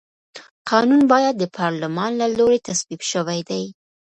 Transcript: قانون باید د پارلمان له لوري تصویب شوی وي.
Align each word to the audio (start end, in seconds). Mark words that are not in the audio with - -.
قانون 0.69 1.01
باید 1.11 1.35
د 1.39 1.43
پارلمان 1.57 2.11
له 2.21 2.27
لوري 2.37 2.59
تصویب 2.67 3.01
شوی 3.11 3.39
وي. 3.47 3.65